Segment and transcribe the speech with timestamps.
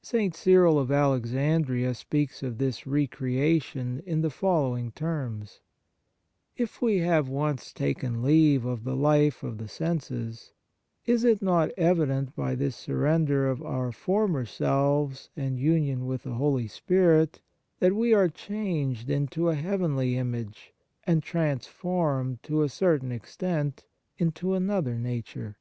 [0.00, 0.34] St.
[0.34, 5.60] Cyril of Alexandria speaks of this re creation in the following terms:"
[6.66, 10.54] If we have once taken leave of the life of the senses,
[11.04, 16.32] is it not evident by this surrender of our former selves and union with the
[16.36, 17.42] Holy Spirit
[17.80, 20.72] that we are changed into a heavenly image,
[21.04, 23.84] and transformed, to a certain extent,
[24.16, 25.58] into another nature